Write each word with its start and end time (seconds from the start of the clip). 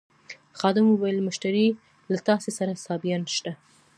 خادم 0.59 0.85
وویل 0.89 1.19
مشرې 1.27 1.67
له 2.11 2.17
تاسي 2.27 2.51
سره 2.57 2.81
سایبان 2.85 3.21
شته. 3.35 3.51